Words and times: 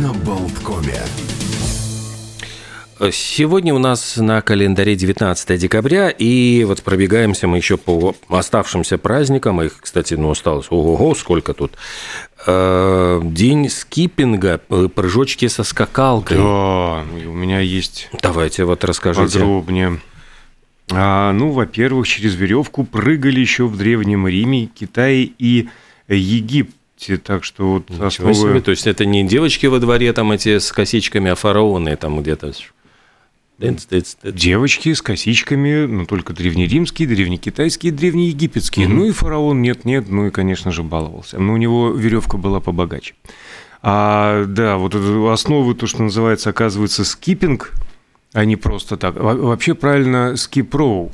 на 0.00 0.12
Болткоме. 0.12 1.00
Сегодня 3.12 3.74
у 3.74 3.78
нас 3.78 4.16
на 4.16 4.40
календаре 4.42 4.94
19 4.94 5.58
декабря, 5.58 6.10
и 6.10 6.64
вот 6.64 6.82
пробегаемся 6.82 7.46
мы 7.46 7.58
еще 7.58 7.76
по 7.76 8.14
оставшимся 8.28 8.98
праздникам. 8.98 9.62
Их, 9.62 9.78
кстати, 9.80 10.14
ну, 10.14 10.30
осталось 10.30 10.66
ого-го, 10.70 11.14
сколько 11.14 11.54
тут. 11.54 11.72
Э, 12.46 13.20
день 13.22 13.68
скиппинга, 13.68 14.60
э, 14.68 14.88
прыжочки 14.94 15.48
со 15.48 15.62
скакалкой. 15.62 16.38
Да, 16.38 17.04
у 17.28 17.32
меня 17.32 17.60
есть 17.60 18.08
Давайте 18.22 18.64
вот 18.64 18.84
расскажите. 18.84 19.38
подробнее. 19.38 20.00
А, 20.92 21.32
ну, 21.32 21.50
во-первых, 21.50 22.06
через 22.08 22.34
веревку 22.34 22.84
прыгали 22.84 23.40
еще 23.40 23.66
в 23.66 23.76
Древнем 23.76 24.26
Риме, 24.26 24.66
Китае 24.66 25.30
и 25.38 25.68
Египте. 26.08 26.72
Так 27.22 27.44
что 27.44 27.72
вот 27.74 27.90
Ничего 27.90 28.06
основы... 28.06 28.34
себе. 28.34 28.60
То 28.60 28.70
есть 28.70 28.86
это 28.86 29.04
не 29.04 29.26
девочки 29.26 29.66
во 29.66 29.78
дворе 29.78 30.12
там 30.12 30.32
эти 30.32 30.58
с 30.58 30.72
косичками, 30.72 31.30
а 31.30 31.34
фараоны 31.34 31.94
там 31.96 32.22
где-то. 32.22 32.52
Девочки 33.58 34.92
с 34.92 35.00
косичками, 35.00 35.86
ну, 35.86 36.06
только 36.06 36.32
древнеримские, 36.32 37.08
древнекитайские, 37.08 37.92
древнеегипетские. 37.92 38.88
Ну, 38.88 39.06
и 39.06 39.12
фараон 39.12 39.62
нет-нет, 39.62 40.08
ну, 40.10 40.26
и, 40.26 40.30
конечно 40.30 40.72
же, 40.72 40.82
баловался. 40.82 41.38
Но 41.38 41.54
у 41.54 41.56
него 41.56 41.90
веревка 41.90 42.36
была 42.36 42.60
побогаче. 42.60 43.14
А, 43.82 44.44
да, 44.46 44.76
вот 44.76 44.94
основы, 44.94 45.74
то, 45.74 45.86
что 45.86 46.02
называется, 46.02 46.50
оказывается, 46.50 47.04
скиппинг, 47.04 47.72
а 48.32 48.44
не 48.44 48.56
просто 48.56 48.96
так. 48.96 49.16
Во- 49.16 49.34
Вообще 49.34 49.74
правильно 49.74 50.36
скип-роу, 50.36 51.12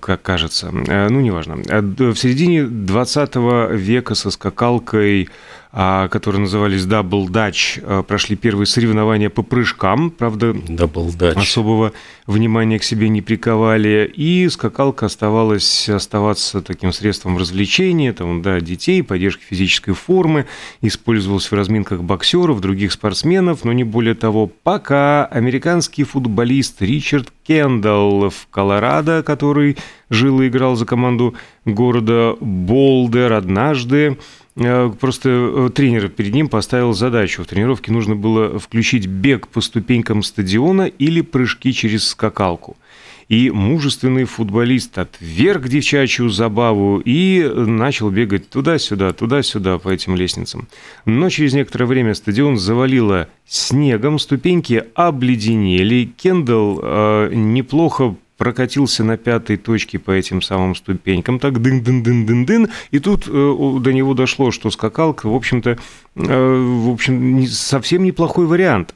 как 0.00 0.22
кажется. 0.22 0.72
Э, 0.88 1.08
Ну, 1.08 1.20
неважно. 1.20 1.56
Д- 1.56 2.10
В 2.12 2.16
середине 2.16 2.64
20 2.64 3.36
века 3.72 4.14
со 4.14 4.30
скакалкой, 4.30 5.28
которые 5.70 6.40
назывались 6.40 6.82
Double 6.82 7.26
Dutch, 7.26 7.82
а, 7.82 8.02
прошли 8.02 8.36
первые 8.36 8.66
соревнования 8.66 9.28
по 9.28 9.42
прыжкам. 9.42 10.10
Правда, 10.10 10.54
Double 10.54 11.12
Dutch. 11.12 11.36
особого 11.36 11.92
внимания 12.26 12.78
к 12.78 12.84
себе 12.84 13.08
не 13.08 13.20
приковали, 13.20 14.10
и 14.14 14.48
скакалка 14.48 15.06
оставалась 15.06 15.88
оставаться 15.88 16.62
таким 16.62 16.92
средством 16.92 17.36
развлечения, 17.36 18.12
там, 18.12 18.40
да, 18.40 18.60
детей, 18.60 19.02
поддержки 19.02 19.42
физической 19.44 19.92
формы, 19.92 20.46
использовалась 20.80 21.50
в 21.50 21.54
разминках 21.54 22.02
боксеров, 22.02 22.60
других 22.60 22.92
спортсменов, 22.92 23.64
но 23.64 23.72
не 23.72 23.84
более 23.84 24.14
того, 24.14 24.46
пока 24.46 25.26
американский 25.26 26.04
футболист 26.04 26.80
Ричард 26.80 27.32
Кендалл 27.46 28.30
в 28.30 28.48
Колорадо, 28.50 29.22
который 29.22 29.76
жил 30.10 30.40
и 30.40 30.48
играл 30.48 30.76
за 30.76 30.86
команду 30.86 31.34
города 31.64 32.36
Болдер, 32.40 33.32
однажды 33.32 34.18
Просто 34.58 35.28
э, 35.28 35.70
тренер 35.72 36.08
перед 36.08 36.34
ним 36.34 36.48
поставил 36.48 36.92
задачу. 36.92 37.44
В 37.44 37.46
тренировке 37.46 37.92
нужно 37.92 38.16
было 38.16 38.58
включить 38.58 39.06
бег 39.06 39.46
по 39.46 39.60
ступенькам 39.60 40.24
стадиона 40.24 40.86
или 40.86 41.20
прыжки 41.20 41.72
через 41.72 42.08
скакалку. 42.08 42.76
И 43.28 43.50
мужественный 43.50 44.24
футболист 44.24 44.98
отверг 44.98 45.68
девчачью 45.68 46.28
забаву 46.30 47.00
и 47.04 47.42
начал 47.42 48.10
бегать 48.10 48.48
туда-сюда, 48.48 49.12
туда-сюда 49.12 49.78
по 49.78 49.90
этим 49.90 50.16
лестницам. 50.16 50.66
Но 51.04 51.28
через 51.30 51.52
некоторое 51.52 51.84
время 51.84 52.14
стадион 52.14 52.56
завалило 52.56 53.28
снегом, 53.46 54.18
ступеньки 54.18 54.82
обледенели. 54.94 56.10
Кендалл 56.16 56.80
э, 56.82 57.30
неплохо 57.32 58.16
прокатился 58.38 59.04
на 59.04 59.16
пятой 59.18 59.56
точке 59.56 59.98
по 59.98 60.12
этим 60.12 60.40
самым 60.40 60.74
ступенькам, 60.74 61.38
так 61.40 61.60
дын-дын-дын-дын-дын, 61.60 62.68
и 62.92 62.98
тут 63.00 63.24
э, 63.26 63.78
до 63.80 63.92
него 63.92 64.14
дошло, 64.14 64.50
что 64.52 64.70
скакалка, 64.70 65.28
в 65.28 65.34
общем-то, 65.34 65.70
э, 65.70 65.76
в 66.16 66.90
общем, 66.90 67.36
не- 67.36 67.48
совсем 67.48 68.04
неплохой 68.04 68.46
вариант. 68.46 68.94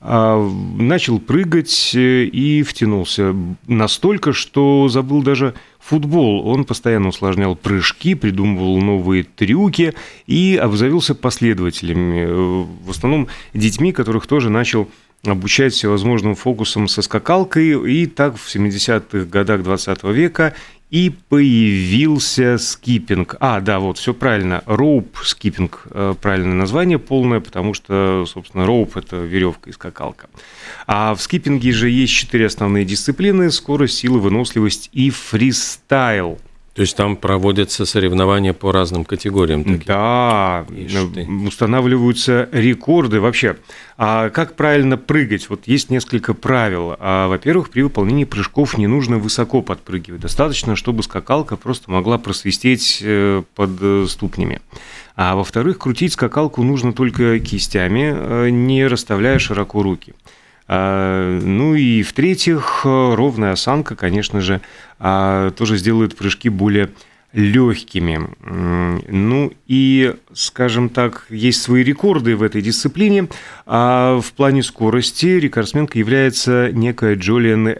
А, 0.00 0.40
начал 0.78 1.18
прыгать 1.18 1.92
э, 1.94 2.24
и 2.24 2.62
втянулся 2.62 3.34
настолько, 3.66 4.32
что 4.32 4.88
забыл 4.88 5.22
даже 5.22 5.54
футбол. 5.80 6.46
Он 6.46 6.64
постоянно 6.64 7.08
усложнял 7.08 7.56
прыжки, 7.56 8.14
придумывал 8.14 8.80
новые 8.80 9.24
трюки 9.24 9.94
и 10.26 10.58
обзавелся 10.60 11.14
последователями, 11.14 12.20
э, 12.20 12.64
в 12.84 12.90
основном 12.90 13.26
детьми, 13.54 13.92
которых 13.92 14.26
тоже 14.28 14.50
начал 14.50 14.88
обучать 15.24 15.72
всевозможным 15.72 16.34
фокусам 16.34 16.88
со 16.88 17.02
скакалкой, 17.02 17.92
и 17.92 18.06
так 18.06 18.36
в 18.36 18.54
70-х 18.54 19.26
годах 19.26 19.62
20 19.62 20.04
века 20.04 20.54
и 20.90 21.10
появился 21.28 22.56
скиппинг. 22.56 23.36
А, 23.40 23.60
да, 23.60 23.78
вот, 23.78 23.98
все 23.98 24.14
правильно, 24.14 24.62
роуп 24.64 25.18
скиппинг, 25.22 25.82
э, 25.90 26.14
правильное 26.20 26.54
название 26.54 26.98
полное, 26.98 27.40
потому 27.40 27.74
что, 27.74 28.24
собственно, 28.26 28.64
роуп– 28.64 28.96
это 28.96 29.16
веревка 29.16 29.68
и 29.68 29.72
скакалка. 29.72 30.28
А 30.86 31.14
в 31.14 31.20
скиппинге 31.20 31.72
же 31.72 31.90
есть 31.90 32.14
четыре 32.14 32.46
основные 32.46 32.86
дисциплины– 32.86 33.50
скорость, 33.52 33.98
сила, 33.98 34.18
выносливость 34.18 34.88
и 34.92 35.10
фристайл. 35.10 36.38
То 36.78 36.82
есть 36.82 36.96
там 36.96 37.16
проводятся 37.16 37.84
соревнования 37.86 38.52
по 38.52 38.70
разным 38.70 39.04
категориям. 39.04 39.64
таким. 39.64 39.82
Да, 39.84 40.64
ты. 41.12 41.26
устанавливаются 41.44 42.48
рекорды 42.52 43.20
вообще. 43.20 43.56
А 43.96 44.30
как 44.30 44.54
правильно 44.54 44.96
прыгать? 44.96 45.50
Вот 45.50 45.66
есть 45.66 45.90
несколько 45.90 46.34
правил. 46.34 46.94
А, 47.00 47.26
во-первых, 47.26 47.70
при 47.70 47.82
выполнении 47.82 48.22
прыжков 48.22 48.78
не 48.78 48.86
нужно 48.86 49.18
высоко 49.18 49.60
подпрыгивать. 49.60 50.20
Достаточно, 50.20 50.76
чтобы 50.76 51.02
скакалка 51.02 51.56
просто 51.56 51.90
могла 51.90 52.16
просвистеть 52.16 53.00
э, 53.02 53.42
под 53.56 53.70
э, 53.80 54.06
ступнями. 54.08 54.60
А 55.16 55.34
во-вторых, 55.34 55.78
крутить 55.78 56.12
скакалку 56.12 56.62
нужно 56.62 56.92
только 56.92 57.40
кистями, 57.40 58.14
э, 58.14 58.50
не 58.50 58.86
расставляя 58.86 59.40
широко 59.40 59.82
руки. 59.82 60.14
А, 60.68 61.40
Ну 61.40 61.74
и 61.74 62.02
в-третьих, 62.02 62.82
ровная 62.84 63.52
осанка, 63.52 63.96
конечно 63.96 64.40
же, 64.40 64.60
а, 64.98 65.50
тоже 65.52 65.78
сделает 65.78 66.16
прыжки 66.16 66.48
более 66.48 66.90
легкими. 67.32 68.20
Ну 69.10 69.52
и, 69.66 70.14
скажем 70.32 70.88
так, 70.88 71.26
есть 71.28 71.60
свои 71.62 71.82
рекорды 71.82 72.36
в 72.36 72.42
этой 72.42 72.62
дисциплине. 72.62 73.28
А 73.66 74.18
в 74.20 74.32
плане 74.32 74.62
скорости 74.62 75.26
рекордсменкой 75.26 75.98
является 76.00 76.70
некая 76.72 77.16
Джолиан 77.16 77.74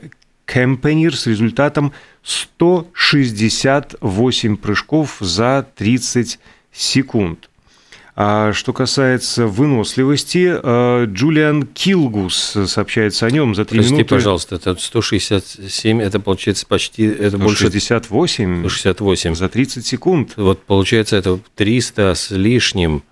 Кемпенир 0.45 1.17
с 1.17 1.27
результатом 1.27 1.95
168 2.23 4.57
прыжков 4.57 5.17
за 5.21 5.67
30 5.77 6.39
секунд. 6.73 7.49
А 8.21 8.53
что 8.53 8.73
касается 8.73 9.47
выносливости, 9.47 10.51
э, 10.61 11.05
Джулиан 11.07 11.63
Килгус 11.63 12.57
сообщается 12.67 13.27
о 13.27 13.31
нем 13.31 13.55
за 13.55 13.65
3 13.65 13.79
Прости, 13.79 13.93
минуты. 13.95 14.09
пожалуйста, 14.09 14.57
это 14.57 14.75
167, 14.75 16.03
это 16.03 16.19
получается 16.19 16.67
почти, 16.67 17.05
это 17.05 17.39
больше 17.39 17.67
68 17.67 18.69
168. 18.69 19.35
за 19.37 19.49
30 19.49 19.87
секунд. 19.87 20.33
Вот 20.37 20.65
получается 20.65 21.15
это 21.15 21.39
300 21.55 22.17
с 22.17 22.33
лишним 22.33 23.05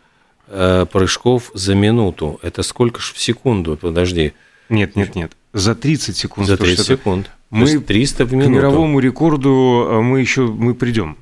э, 0.48 0.86
прыжков 0.90 1.52
за 1.54 1.76
минуту. 1.76 2.40
Это 2.42 2.64
сколько 2.64 3.00
ж 3.00 3.12
в 3.14 3.20
секунду? 3.20 3.76
Подожди. 3.76 4.32
Нет, 4.70 4.96
нет, 4.96 5.14
нет. 5.14 5.36
За 5.52 5.76
30 5.76 6.16
секунд. 6.16 6.48
За 6.48 6.54
потому 6.54 6.66
30 6.70 6.84
что 6.84 6.92
это- 6.94 7.00
секунд. 7.02 7.30
мы 7.50 7.66
То 7.66 7.72
есть 7.74 7.86
300 7.86 8.24
в 8.24 8.28
К 8.30 8.32
минуту. 8.32 8.50
мировому 8.50 8.98
рекорду 8.98 9.86
э, 9.88 10.00
мы 10.00 10.18
еще 10.18 10.48
мы 10.48 10.74
придем. 10.74 11.16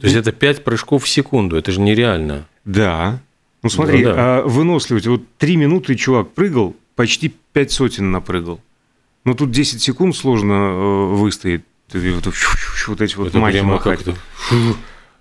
То 0.00 0.08
есть 0.08 0.16
это 0.18 0.32
5 0.32 0.64
прыжков 0.64 1.04
в 1.04 1.08
секунду. 1.08 1.56
Это 1.56 1.70
же 1.70 1.80
нереально. 1.80 2.48
Да. 2.64 3.20
Ну 3.62 3.68
смотри, 3.68 4.04
Ну 4.04 4.04
да. 4.04 4.14
а, 4.38 4.42
выносливость. 4.46 5.06
Вот 5.06 5.22
3 5.38 5.56
минуты 5.56 5.94
чувак 5.94 6.32
прыгал, 6.32 6.76
почти 6.96 7.32
5 7.52 7.70
сотен 7.70 8.10
напрыгал. 8.10 8.60
Ну 9.24 9.34
тут 9.34 9.50
10 9.50 9.80
секунд 9.80 10.16
сложно 10.16 10.52
э, 10.52 11.14
выстоять. 11.14 11.62
Вот, 11.92 12.26
вот 12.88 13.00
эти 13.02 13.16
вот 13.16 13.32
прямо 13.32 13.74
махать. 13.74 14.00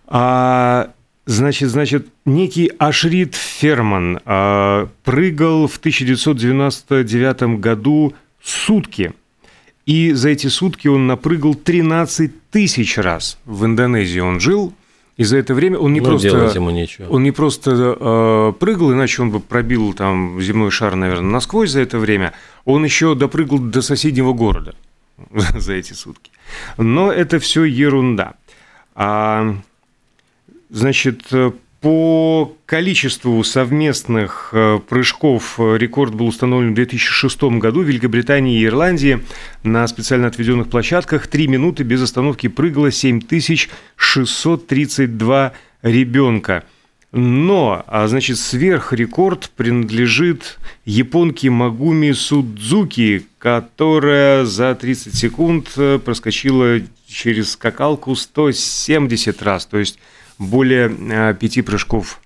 А, 0.07 0.91
значит, 1.25 1.69
значит, 1.69 2.07
некий 2.25 2.72
Ашрид 2.79 3.35
Ферман 3.35 4.20
а, 4.26 4.90
прыгал 5.03 5.67
в 5.67 5.78
1999 5.78 7.59
году 7.59 8.14
сутки. 8.41 9.14
И 9.85 10.14
за 10.14 10.29
эти 10.29 10.47
сутки 10.47 10.87
он 10.87 11.08
напрыгал 11.08 11.55
13 11.55 12.49
тысяч 12.52 12.97
раз. 12.97 13.37
В 13.46 13.66
Индонезии 13.66 14.20
он 14.20 14.40
жил. 14.40 14.73
И 15.17 15.23
за 15.23 15.37
это 15.37 15.53
время 15.53 15.78
он 15.78 15.93
не 15.93 15.99
Ну, 15.99 16.05
просто... 16.08 16.52
ему 16.55 16.72
нечего. 16.72 17.08
Он 17.09 17.23
не 17.23 17.31
просто 17.31 17.72
э, 17.99 18.53
прыгал, 18.59 18.93
иначе 18.93 19.22
он 19.22 19.31
бы 19.31 19.40
пробил 19.40 19.93
там 19.93 20.41
земной 20.41 20.72
шар, 20.72 20.96
наверное, 20.96 21.31
насквозь 21.31 21.72
за 21.72 21.81
это 21.81 21.99
время. 21.99 22.34
Он 22.66 22.84
еще 22.84 23.13
допрыгал 23.16 23.59
до 23.59 23.81
соседнего 23.81 24.34
города 24.34 24.73
за 25.55 25.73
эти 25.73 25.93
сутки. 25.93 26.31
Но 26.78 27.11
это 27.11 27.40
все 27.40 27.63
ерунда. 27.66 28.34
А, 28.96 29.55
значит, 30.69 31.22
э, 31.31 31.52
по 31.81 32.55
количеству 32.67 33.43
совместных 33.43 34.51
э, 34.53 34.79
прыжков 34.87 35.55
э, 35.57 35.79
рекорд 35.79 36.13
был 36.13 36.28
установлен 36.28 36.73
в 36.73 36.75
2006 36.75 37.41
году 37.57 37.81
в 37.81 37.87
Великобритании 37.87 38.61
и 38.61 38.66
Ирландии 38.66 39.22
на 39.63 39.87
специально 39.87 40.28
отведенных 40.28 40.69
площадках. 40.69 41.25
Три 41.25 41.47
минуты 41.47 41.81
без 41.83 42.03
остановки 42.03 42.47
прыгало 42.47 42.91
7632 42.91 45.53
ребенка. 45.81 46.63
Но, 47.11 47.84
а 47.87 48.07
значит, 48.07 48.37
сверхрекорд 48.37 49.49
принадлежит 49.49 50.59
японке 50.85 51.49
Магуми 51.49 52.11
Судзуки, 52.11 53.25
которая 53.39 54.45
за 54.45 54.75
30 54.75 55.16
секунд 55.16 55.72
э, 55.77 55.97
проскочила 55.97 56.79
через 57.07 57.53
скакалку 57.53 58.16
170 58.16 59.41
раз, 59.41 59.66
то 59.66 59.79
есть 59.79 59.97
более 60.41 60.90
5 61.34 61.58
э, 61.58 61.64
прыжков 61.64 62.20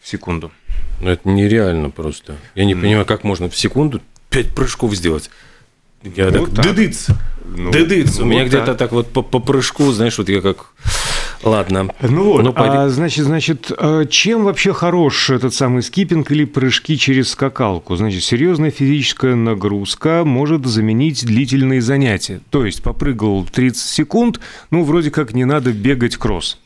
в 0.00 0.08
секунду. 0.08 0.50
Ну, 1.00 1.10
это 1.10 1.28
нереально 1.28 1.90
просто. 1.90 2.36
Я 2.54 2.64
не 2.64 2.74
понимаю, 2.74 3.06
как 3.06 3.24
можно 3.24 3.48
в 3.48 3.56
секунду 3.56 4.02
5 4.30 4.54
прыжков 4.54 4.94
сделать. 4.94 5.30
Я 6.02 6.30
ну, 6.30 6.46
так, 6.46 6.66
дыдыц, 6.66 7.06
ну, 7.44 7.70
дыдыц. 7.70 8.18
Ну, 8.18 8.24
У 8.24 8.28
меня 8.28 8.40
вот 8.40 8.48
где-то 8.48 8.66
так. 8.66 8.78
так 8.78 8.92
вот 8.92 9.10
по, 9.10 9.22
по 9.22 9.38
прыжку, 9.38 9.90
знаешь, 9.92 10.18
вот 10.18 10.28
я 10.28 10.42
как 10.42 10.74
Ладно. 11.44 11.90
Ну 12.00 12.24
вот, 12.24 12.42
ну, 12.42 12.52
а, 12.56 12.88
значит, 12.88 13.26
значит, 13.26 13.70
а 13.76 14.06
чем 14.06 14.44
вообще 14.44 14.72
хорош 14.72 15.28
этот 15.28 15.52
самый 15.52 15.82
скиппинг 15.82 16.30
или 16.30 16.44
прыжки 16.44 16.96
через 16.96 17.30
скакалку? 17.30 17.96
Значит, 17.96 18.22
серьезная 18.24 18.70
физическая 18.70 19.34
нагрузка 19.34 20.22
может 20.24 20.64
заменить 20.64 21.24
длительные 21.24 21.82
занятия. 21.82 22.40
То 22.50 22.64
есть 22.64 22.82
попрыгал 22.82 23.44
30 23.44 23.82
секунд, 23.82 24.40
ну, 24.70 24.84
вроде 24.84 25.10
как 25.10 25.34
не 25.34 25.44
надо 25.44 25.72
бегать 25.72 26.16
кросс. 26.16 26.58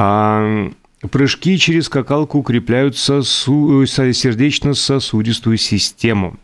А 0.00 0.70
Прыжки 1.10 1.56
через 1.58 1.86
скакалку 1.86 2.38
укрепляют 2.38 2.96
сосу... 2.96 3.84
сердечно-сосудистую 3.86 5.56
систему. 5.56 6.36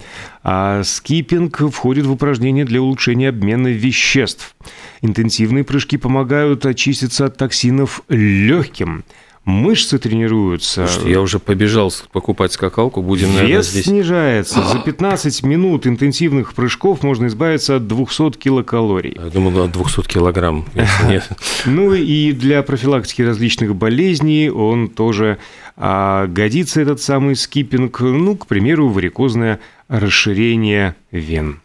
А 0.45 0.83
скиппинг 0.85 1.59
входит 1.73 2.07
в 2.07 2.13
упражнения 2.13 2.65
для 2.65 2.81
улучшения 2.81 3.31
обмена 3.31 3.69
веществ. 3.69 4.55
Интенсивные 5.03 5.65
прыжки 5.65 5.97
помогают 5.97 6.67
очиститься 6.67 7.27
от 7.27 7.37
токсинов 7.37 8.03
легким– 8.09 9.05
мышцы 9.45 9.99
тренируются. 9.99 10.87
Слушайте, 10.87 11.11
я 11.11 11.21
уже 11.21 11.39
побежал 11.39 11.93
покупать 12.13 12.53
скакалку, 12.53 13.03
будем, 13.03 13.29
Вес 13.29 13.35
наверное, 13.37 13.63
здесь... 13.63 13.85
снижается. 13.85 14.63
За 14.63 14.79
15 14.85 15.43
минут 15.43 15.87
интенсивных 15.87 16.55
прыжков 16.55 17.03
можно 17.03 17.27
избавиться 17.27 17.77
от 17.77 17.87
200 17.87 18.39
килокалорий. 18.39 19.17
Я 19.17 19.31
думал, 19.31 19.65
от 19.65 19.73
200 19.73 20.03
килограмм, 20.09 20.65
Ну 21.67 21.95
и 21.95 22.33
для 22.33 22.63
профилактики 22.63 23.23
различных 23.23 23.75
болезней 23.75 24.51
он 24.51 24.89
тоже 24.89 25.39
а, 25.77 26.27
годится, 26.27 26.81
этот 26.81 27.01
самый 27.01 27.37
скиппинг. 27.37 28.01
Ну, 28.01 28.37
к 28.37 28.47
примеру, 28.47 28.89
варикозное 28.89 29.61
расширение 29.89 30.95
вен. 31.11 31.61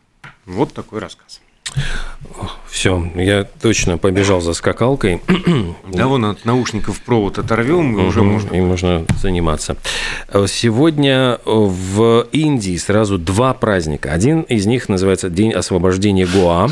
Вот 0.46 0.74
такой 0.74 1.00
рассказ. 1.00 1.42
Все, 2.80 3.12
я 3.16 3.44
точно 3.44 3.98
побежал 3.98 4.40
за 4.40 4.54
скакалкой. 4.54 5.22
Да, 5.92 6.08
вон 6.08 6.24
от 6.24 6.46
наушников 6.46 7.02
провод 7.02 7.38
оторвем, 7.38 8.00
и 8.00 8.04
уже 8.06 8.24
можно... 8.24 8.56
И 8.56 8.62
можно 8.62 9.06
заниматься. 9.22 9.76
Сегодня 10.48 11.40
в 11.44 12.26
Индии 12.32 12.78
сразу 12.78 13.18
два 13.18 13.54
праздника. 13.54 14.14
Один 14.14 14.44
из 14.44 14.66
них 14.66 14.88
называется 14.88 15.30
День 15.30 15.52
освобождения 15.52 16.26
Гоа. 16.26 16.70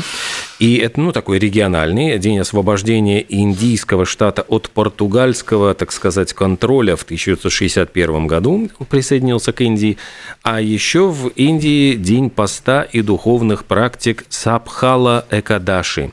И 0.58 0.78
это, 0.78 1.00
ну, 1.00 1.12
такой 1.12 1.38
региональный 1.38 2.18
день 2.18 2.40
освобождения 2.40 3.24
индийского 3.28 4.04
штата 4.04 4.42
от 4.42 4.70
португальского, 4.70 5.72
так 5.74 5.92
сказать, 5.92 6.32
контроля 6.32 6.96
в 6.96 7.04
1961 7.04 8.26
году 8.26 8.68
присоединился 8.88 9.52
к 9.52 9.60
Индии. 9.60 9.98
А 10.42 10.60
еще 10.60 11.10
в 11.10 11.28
Индии 11.28 11.94
день 11.94 12.28
поста 12.28 12.82
и 12.82 13.02
духовных 13.02 13.66
практик 13.66 14.24
Сабхала 14.30 15.24
Экадаши. 15.30 16.12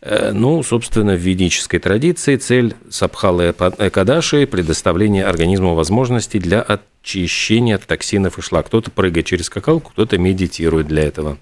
Э, 0.00 0.32
ну, 0.32 0.62
собственно, 0.62 1.12
в 1.14 1.20
ведической 1.20 1.78
традиции 1.78 2.36
цель 2.36 2.74
Сабхала 2.88 3.50
Экадаши– 3.50 4.46
предоставление 4.50 5.26
организму 5.26 5.74
возможностей 5.74 6.38
для 6.38 6.62
очищения 6.62 7.74
от 7.74 7.86
токсинов 7.86 8.38
и 8.38 8.42
шла. 8.42 8.62
Кто-то 8.62 8.90
прыгает 8.90 9.26
через 9.26 9.46
скакалку, 9.46 9.90
кто-то 9.90 10.16
медитирует 10.16 10.86
для 10.86 11.02
этого 11.02 11.36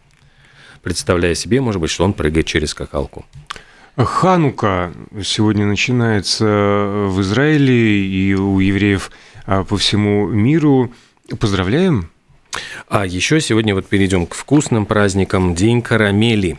представляя 0.83 1.35
себе, 1.35 1.61
может 1.61 1.81
быть, 1.81 1.91
что 1.91 2.05
он 2.05 2.13
прыгает 2.13 2.47
через 2.47 2.71
скакалку. 2.71 3.25
Ханука 3.97 4.93
сегодня 5.23 5.67
начинается 5.67 6.45
в 6.45 7.21
Израиле 7.21 8.07
и 8.07 8.35
у 8.35 8.59
евреев 8.59 9.11
а, 9.47 9.65
по 9.65 9.77
всему 9.77 10.29
миру. 10.29 10.93
Поздравляем! 11.39 12.11
А 12.89 13.07
еще 13.07 13.41
сегодня 13.41 13.75
вот 13.75 13.87
перейдем 13.87 14.27
к 14.27 14.35
вкусным 14.35 14.85
праздникам. 14.85 15.55
День 15.55 15.81
карамели. 15.81 16.59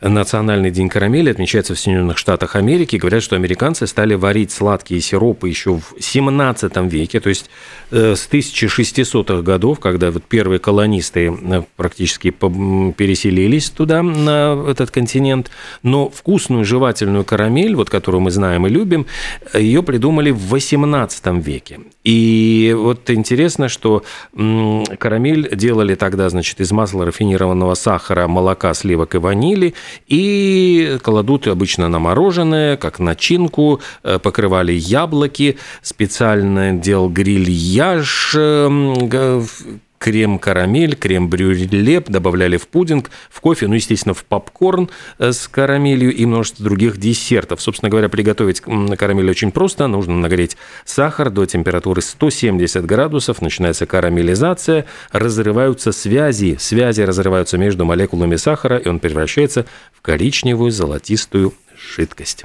Национальный 0.00 0.70
день 0.70 0.88
карамели 0.88 1.30
отмечается 1.30 1.74
в 1.74 1.78
Соединенных 1.78 2.18
Штатах 2.18 2.54
Америки. 2.54 2.96
Говорят, 2.96 3.22
что 3.22 3.34
американцы 3.34 3.86
стали 3.86 4.14
варить 4.14 4.52
сладкие 4.52 5.00
сиропы 5.00 5.48
еще 5.48 5.78
в 5.78 5.94
17 5.98 6.76
веке, 6.92 7.20
то 7.20 7.28
есть 7.28 7.50
э, 7.90 8.14
с 8.14 8.28
1600-х 8.28 9.42
годов, 9.42 9.80
когда 9.80 10.10
вот 10.10 10.22
первые 10.22 10.60
колонисты 10.60 11.32
э, 11.32 11.62
практически 11.76 12.30
переселились 12.30 13.70
туда, 13.70 14.02
на 14.02 14.64
этот 14.68 14.90
континент. 14.90 15.50
Но 15.82 16.08
вкусную 16.08 16.64
жевательную 16.64 17.24
карамель, 17.24 17.74
вот 17.74 17.90
которую 17.90 18.20
мы 18.20 18.30
знаем 18.30 18.66
и 18.66 18.70
любим, 18.70 19.06
ее 19.52 19.82
придумали 19.82 20.30
в 20.30 20.48
18 20.48 21.26
веке. 21.44 21.80
И 22.04 22.74
вот 22.76 23.10
интересно, 23.10 23.68
что 23.68 24.04
карамель 24.32 25.31
делали 25.36 25.94
тогда, 25.94 26.28
значит, 26.28 26.60
из 26.60 26.72
масла 26.72 27.04
рафинированного 27.06 27.74
сахара, 27.74 28.28
молока, 28.28 28.74
сливок 28.74 29.14
и 29.14 29.18
ванили, 29.18 29.74
и 30.06 30.98
кладут 31.02 31.46
обычно 31.46 31.88
на 31.88 31.98
мороженое, 31.98 32.76
как 32.76 32.98
начинку, 32.98 33.80
э, 34.02 34.18
покрывали 34.18 34.72
яблоки, 34.72 35.58
специально 35.82 36.72
делал 36.72 37.08
грильяж, 37.08 38.34
эм, 38.36 39.08
крем-карамель, 40.02 40.96
крем-брюле, 40.96 42.00
добавляли 42.00 42.56
в 42.56 42.66
пудинг, 42.66 43.10
в 43.30 43.40
кофе, 43.40 43.68
ну, 43.68 43.74
естественно, 43.74 44.14
в 44.14 44.24
попкорн 44.24 44.90
э, 45.20 45.30
с 45.30 45.46
карамелью 45.46 46.12
и 46.12 46.26
множество 46.26 46.64
других 46.64 46.96
десертов. 46.96 47.62
Собственно 47.62 47.88
говоря, 47.88 48.08
приготовить 48.08 48.60
карамель 48.60 49.30
очень 49.30 49.52
просто. 49.52 49.86
Нужно 49.86 50.16
нагреть 50.16 50.56
сахар 50.84 51.30
до 51.30 51.46
температуры 51.46 52.02
170 52.02 52.84
градусов, 52.84 53.40
начинается 53.40 53.86
карамелизация, 53.86 54.86
разрываются 55.12 55.92
связи, 55.92 56.56
связи 56.58 57.02
разрываются 57.02 57.56
между 57.56 57.84
молекулами 57.84 58.34
сахара, 58.34 58.78
и 58.78 58.88
он 58.88 58.98
превращается 58.98 59.66
в 59.92 60.02
коричневую 60.02 60.72
золотистую 60.72 61.54
жидкость. 61.96 62.44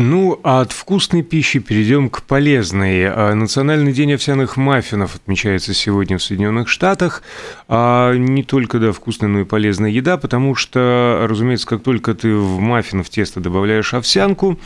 Ну, 0.00 0.38
а 0.44 0.60
от 0.60 0.70
вкусной 0.70 1.22
пищи 1.22 1.58
перейдем 1.58 2.08
к 2.08 2.22
полезной. 2.22 3.04
А, 3.04 3.34
Национальный 3.34 3.92
день 3.92 4.12
овсяных 4.12 4.56
маффинов 4.56 5.16
отмечается 5.16 5.74
сегодня 5.74 6.18
в 6.18 6.22
Соединенных 6.22 6.68
Штатах. 6.68 7.24
А 7.66 8.14
не 8.14 8.44
только, 8.44 8.78
да, 8.78 8.92
вкусная, 8.92 9.28
но 9.28 9.40
и 9.40 9.44
полезная 9.44 9.90
еда, 9.90 10.16
потому 10.16 10.54
что, 10.54 11.26
разумеется, 11.28 11.66
как 11.66 11.82
только 11.82 12.14
ты 12.14 12.32
в 12.32 12.60
маффин 12.60 13.02
в 13.02 13.10
тесто 13.10 13.40
добавляешь 13.40 13.92
овсянку, 13.92 14.60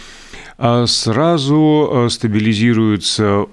а, 0.58 0.84
сразу 0.84 2.08
стабилизируется 2.10 3.22
Э, 3.22 3.46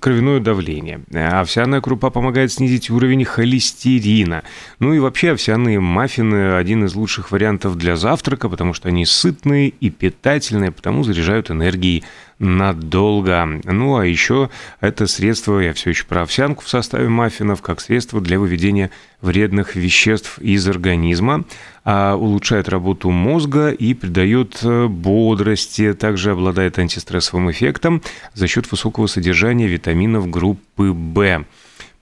кровяное 0.00 0.40
давление. 0.40 1.00
Овсяная 1.12 1.80
крупа 1.80 2.10
помогает 2.10 2.52
снизить 2.52 2.90
уровень 2.90 3.24
холестерина. 3.24 4.42
Ну 4.78 4.94
и 4.94 4.98
вообще 4.98 5.32
овсяные 5.32 5.80
маффины– 5.80 6.56
один 6.56 6.84
из 6.84 6.94
лучших 6.94 7.30
вариантов 7.30 7.76
для 7.76 7.96
завтрака, 7.96 8.48
потому 8.48 8.74
что 8.74 8.88
они 8.88 9.04
сытные 9.04 9.68
и 9.68 9.90
питательные, 9.90 10.72
потому 10.72 11.02
заряжают 11.02 11.50
энергией 11.50 12.04
надолго. 12.38 13.60
Ну, 13.64 13.96
а 13.96 14.06
еще 14.06 14.50
это 14.80 15.06
средство, 15.06 15.58
я 15.58 15.72
все 15.72 15.90
еще 15.90 16.04
про 16.04 16.22
овсянку 16.22 16.64
в 16.64 16.68
составе 16.68 17.08
маффинов, 17.08 17.62
как 17.62 17.80
средство 17.80 18.20
для 18.20 18.38
выведения 18.38 18.90
вредных 19.20 19.76
веществ 19.76 20.38
из 20.38 20.68
организма, 20.68 21.44
а 21.84 22.14
улучшает 22.16 22.68
работу 22.68 23.10
мозга 23.10 23.70
и 23.70 23.94
придает 23.94 24.58
э, 24.62 24.86
бодрости, 24.86 25.94
также 25.94 26.32
обладает 26.32 26.78
антистрессовым 26.78 27.50
эффектом 27.50 28.02
за 28.34 28.46
счет 28.46 28.70
высокого 28.70 29.06
содержания 29.06 29.66
витаминов 29.66 30.28
группы 30.28 30.92
В. 30.92 31.44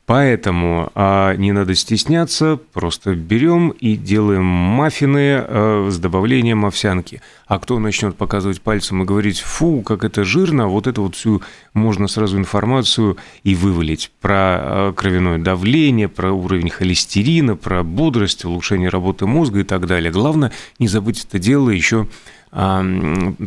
Поэтому 0.06 0.92
а, 0.94 1.34
не 1.34 1.52
надо 1.52 1.74
стесняться, 1.74 2.58
просто 2.74 3.14
берем 3.14 3.70
и 3.70 3.96
делаем 3.96 4.44
маффины 4.44 5.38
а, 5.38 5.88
с 5.90 5.98
добавлением 5.98 6.66
овсянки. 6.66 7.22
А 7.46 7.58
кто 7.58 7.78
начнет 7.78 8.14
показывать 8.14 8.60
пальцем 8.60 9.02
и 9.02 9.06
говорить, 9.06 9.40
фу, 9.40 9.80
как 9.80 10.04
это 10.04 10.24
жирно, 10.24 10.68
вот 10.68 10.86
это 10.86 11.00
вот 11.00 11.14
всю 11.14 11.40
можно 11.72 12.06
сразу 12.06 12.36
информацию 12.36 13.16
и 13.44 13.54
вывалить 13.54 14.10
про 14.20 14.34
а, 14.36 14.92
кровяное 14.92 15.38
давление, 15.38 16.08
про 16.08 16.32
уровень 16.32 16.68
холестерина, 16.68 17.56
про 17.56 17.82
бодрость, 17.82 18.44
улучшение 18.44 18.90
работы 18.90 19.24
мозга 19.24 19.60
и 19.60 19.64
так 19.64 19.86
далее. 19.86 20.12
Главное, 20.12 20.52
не 20.78 20.86
забыть 20.86 21.24
это 21.24 21.38
дело 21.38 21.70
еще 21.70 22.08
а, 22.52 22.84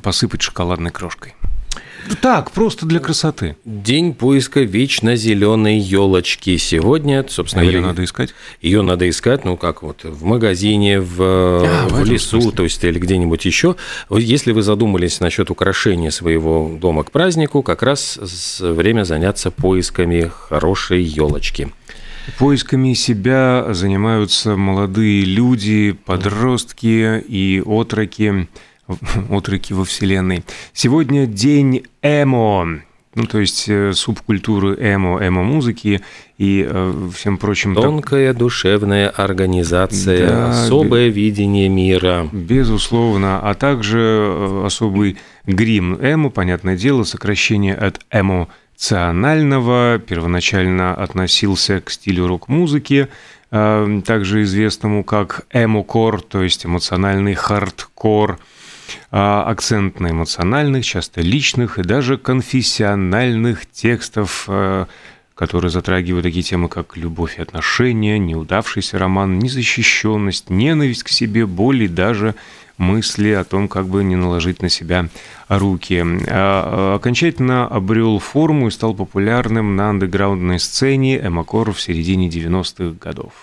посыпать 0.01 0.41
шоколадной 0.41 0.89
крошкой. 0.89 1.35
Так, 2.21 2.51
просто 2.51 2.85
для 2.85 2.99
красоты. 2.99 3.57
День 3.65 4.13
поиска 4.13 4.61
вечно 4.61 5.15
зеленой 5.15 5.77
елочки. 5.77 6.57
Сегодня, 6.57 7.25
собственно, 7.27 7.63
а 7.63 7.65
ее 7.65 7.81
надо 7.81 8.03
искать? 8.03 8.33
Ее 8.61 8.81
надо 8.81 9.09
искать, 9.09 9.45
ну 9.45 9.57
как 9.57 9.83
вот 9.83 10.03
в 10.03 10.23
магазине, 10.23 10.99
в, 10.99 11.17
а, 11.19 11.87
в, 11.89 12.01
в 12.01 12.05
лесу, 12.05 12.41
смысле. 12.41 12.51
то 12.51 12.63
есть 12.63 12.83
или 12.83 12.99
где-нибудь 12.99 13.45
еще. 13.45 13.75
Если 14.09 14.51
вы 14.51 14.61
задумались 14.61 15.19
насчет 15.19 15.49
украшения 15.51 16.09
своего 16.11 16.77
дома 16.79 17.03
к 17.03 17.11
празднику, 17.11 17.61
как 17.61 17.83
раз 17.83 18.17
время 18.61 19.03
заняться 19.03 19.51
поисками 19.51 20.31
хорошей 20.33 21.03
елочки. 21.03 21.71
Поисками 22.37 22.93
себя 22.93 23.67
занимаются 23.69 24.55
молодые 24.55 25.23
люди, 25.23 25.97
подростки 26.05 27.23
и 27.25 27.63
отроки 27.65 28.47
отроки 29.29 29.73
во 29.73 29.83
Вселенной. 29.85 30.43
Сегодня 30.73 31.25
день 31.25 31.83
эмо, 32.01 32.81
ну, 33.15 33.25
то 33.25 33.39
есть 33.39 33.67
э, 33.67 33.93
субкультуры 33.93 34.77
эмо, 34.79 35.19
эмо-музыки 35.21 36.01
и 36.37 36.65
э, 36.69 37.09
всем 37.13 37.37
прочим. 37.37 37.75
Тонкая 37.75 38.33
душевная 38.33 39.09
организация, 39.09 40.27
да, 40.27 40.49
особое 40.51 41.09
б... 41.09 41.13
видение 41.13 41.69
мира. 41.69 42.29
Безусловно, 42.31 43.39
а 43.39 43.53
также 43.55 43.99
э, 43.99 44.63
особый 44.65 45.17
грим 45.45 45.97
эмо, 46.01 46.29
понятное 46.29 46.77
дело, 46.77 47.03
сокращение 47.03 47.75
от 47.75 47.99
эмоционального, 48.11 49.99
первоначально 49.99 50.93
относился 50.93 51.81
к 51.81 51.89
стилю 51.89 52.27
рок-музыки, 52.27 53.07
также 53.49 54.43
известному 54.43 55.05
как 55.05 55.45
эмо-кор, 55.53 56.21
то 56.21 56.43
есть 56.43 56.65
эмоциональный 56.65 57.33
хардкор– 57.33 58.39
акцент 59.09 59.99
на 59.99 60.11
эмоциональных, 60.11 60.85
часто 60.85 61.21
личных 61.21 61.79
и 61.79 61.83
даже 61.83 62.17
конфессиональных 62.17 63.69
текстов, 63.69 64.45
э, 64.47 64.85
которые 65.35 65.69
затрагивают 65.69 66.23
такие 66.23 66.43
темы, 66.43 66.67
как 66.67 66.97
любовь 66.97 67.37
и 67.37 67.41
отношения, 67.41 68.17
неудавшийся 68.17 68.97
роман, 68.97 69.39
незащищенность, 69.39 70.49
ненависть 70.49 71.03
к 71.03 71.09
себе, 71.09 71.45
боль 71.45 71.83
и 71.83 71.87
даже 71.87 72.35
мысли 72.77 73.29
о 73.29 73.43
том, 73.43 73.67
как 73.67 73.87
бы 73.87 74.03
не 74.03 74.15
наложить 74.15 74.61
на 74.61 74.69
себя 74.69 75.09
руки. 75.47 76.03
А, 76.27 76.95
окончательно 76.95 77.67
обрел 77.67 78.19
форму 78.19 78.67
и 78.67 78.71
стал 78.71 78.93
популярным 78.93 79.75
на 79.75 79.89
андеграундной 79.89 80.59
сцене 80.59 81.19
Эмакор 81.19 81.71
в 81.71 81.81
середине 81.81 82.29
90-х 82.29 82.97
годов. 82.99 83.33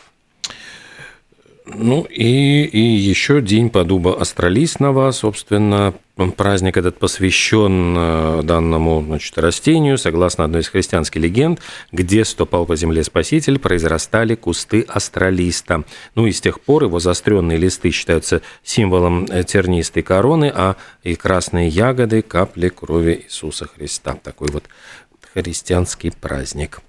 Ну 1.76 2.06
и, 2.08 2.64
и 2.64 2.78
еще 2.78 3.40
День 3.40 3.68
подуба 3.68 4.20
астролистного, 4.20 5.10
собственно, 5.10 5.94
праздник 6.36 6.76
этот 6.76 6.98
посвящен 6.98 7.96
э, 7.96 8.42
данному 8.44 9.02
значит, 9.02 9.36
растению, 9.38 9.98
согласно 9.98 10.44
одной 10.44 10.60
из 10.60 10.68
христианских 10.68 11.20
легенд, 11.20 11.60
где 11.90 12.24
ступал 12.24 12.66
по 12.66 12.76
земле 12.76 13.02
Спаситель, 13.02 13.58
произрастали 13.58 14.36
кусты 14.36 14.82
астролиста. 14.82 15.82
Ну 16.14 16.26
и 16.26 16.32
с 16.32 16.40
тех 16.40 16.60
пор 16.60 16.84
его 16.84 17.00
заостренные 17.00 17.58
листы 17.58 17.90
считаются 17.90 18.40
символом 18.62 19.24
э, 19.24 19.42
тернистой 19.42 20.04
короны, 20.04 20.52
а 20.54 20.76
и 21.02 21.16
красные 21.16 21.68
ягоды– 21.68 22.22
капли 22.22 22.68
крови 22.68 23.24
Иисуса 23.24 23.66
Христа. 23.66 24.16
Такой 24.22 24.48
вот 24.52 24.64
христианский 25.34 26.10
праздник. 26.10 26.80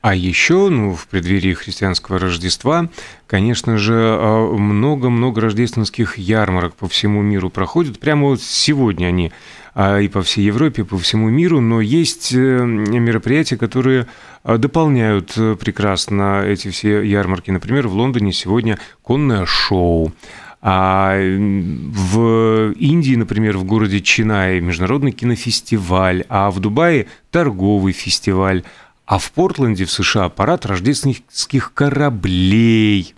А 0.00 0.14
еще, 0.14 0.68
ну, 0.68 0.94
в 0.94 1.08
преддверии 1.08 1.54
христианского 1.54 2.20
Рождества, 2.20 2.88
конечно 3.26 3.78
же, 3.78 3.94
а, 3.96 4.56
много-много 4.56 5.40
рождественских 5.40 6.18
ярмарок 6.18 6.74
по 6.76 6.88
всему 6.88 7.20
миру 7.20 7.50
проходят. 7.50 7.98
Прямо 7.98 8.28
вот 8.28 8.40
сегодня 8.40 9.06
они 9.06 9.32
а, 9.74 9.98
и 9.98 10.06
по 10.06 10.22
всей 10.22 10.44
Европе, 10.44 10.82
и 10.82 10.84
по 10.84 10.98
всему 10.98 11.30
миру, 11.30 11.60
но 11.60 11.80
есть 11.80 12.32
э, 12.32 12.36
мероприятия, 12.36 13.56
которые 13.56 14.06
а, 14.44 14.56
дополняют 14.56 15.32
э, 15.36 15.56
прекрасно 15.56 16.44
эти 16.46 16.70
все 16.70 17.02
ярмарки. 17.02 17.50
Например, 17.50 17.88
в 17.88 17.94
Лондоне 17.94 18.32
сегодня 18.32 18.78
конное 19.02 19.46
шоу. 19.46 20.12
А 20.60 21.16
в 21.16 22.72
Индии, 22.72 23.14
например, 23.14 23.56
в 23.56 23.64
городе 23.64 24.00
Чинай 24.00 24.60
международный 24.60 25.12
кинофестиваль, 25.12 26.24
а 26.28 26.50
в 26.50 26.58
Дубае 26.58 27.06
торговый 27.30 27.92
фестиваль, 27.92 28.64
а 29.08 29.16
в 29.16 29.32
Портленде 29.32 29.86
в 29.86 29.90
США 29.90 30.28
парад 30.28 30.66
рождественских 30.66 31.72
кораблей. 31.72 33.14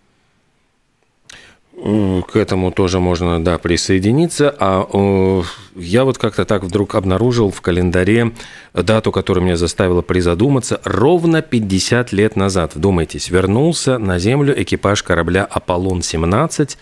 К 1.74 2.36
этому 2.36 2.70
тоже 2.70 3.00
можно, 3.00 3.42
да, 3.42 3.58
присоединиться. 3.58 4.54
А 4.60 5.42
я 5.74 6.04
вот 6.04 6.16
как-то 6.16 6.44
так 6.44 6.62
вдруг 6.62 6.94
обнаружил 6.94 7.50
в 7.50 7.60
календаре 7.60 8.32
дату, 8.72 9.10
которая 9.10 9.44
меня 9.44 9.56
заставила 9.56 10.00
призадуматься. 10.00 10.80
Ровно 10.84 11.42
50 11.42 12.12
лет 12.12 12.36
назад, 12.36 12.76
вдумайтесь, 12.76 13.28
вернулся 13.28 13.98
на 13.98 14.20
Землю 14.20 14.54
экипаж 14.62 15.02
корабля 15.02 15.44
«Аполлон-17», 15.50 16.76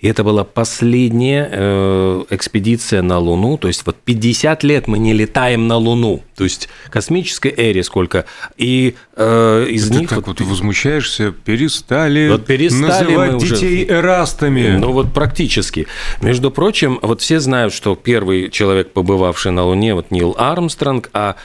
и 0.00 0.08
это 0.08 0.24
была 0.24 0.44
последняя 0.44 1.48
э, 1.50 2.24
экспедиция 2.30 3.02
на 3.02 3.18
Луну. 3.18 3.58
То 3.58 3.68
есть 3.68 3.84
вот 3.86 3.96
50 3.96 4.62
лет 4.64 4.88
мы 4.88 4.98
не 4.98 5.12
летаем 5.12 5.66
на 5.68 5.76
Луну. 5.76 6.22
То 6.36 6.44
есть 6.44 6.68
космической 6.90 7.52
эре 7.56 7.82
сколько. 7.82 8.24
И 8.56 8.96
э, 9.16 9.66
из 9.70 9.88
Ты 9.88 10.00
них... 10.00 10.08
так 10.08 10.26
вот, 10.26 10.40
вот 10.40 10.48
возмущаешься, 10.48 11.32
перестали, 11.32 12.28
вот 12.28 12.46
перестали 12.46 13.14
называть 13.14 13.38
детей 13.38 13.84
уже... 13.84 13.94
эрастами. 13.94 14.76
Ну 14.76 14.92
вот 14.92 15.12
практически. 15.12 15.86
Между 16.20 16.50
прочим, 16.50 16.98
вот 17.02 17.20
все 17.20 17.40
знают, 17.40 17.72
что 17.72 17.94
первый 17.94 18.50
человек, 18.50 18.92
побывавший 18.92 19.52
на 19.52 19.64
Луне, 19.64 19.94
вот 19.94 20.10
Нил 20.10 20.34
Армстронг, 20.38 21.10
а 21.12 21.36